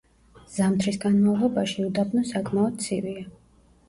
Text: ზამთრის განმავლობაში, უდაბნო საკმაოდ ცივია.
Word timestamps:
ზამთრის 0.53 0.95
განმავლობაში, 1.03 1.85
უდაბნო 1.89 2.23
საკმაოდ 2.31 2.81
ცივია. 2.87 3.27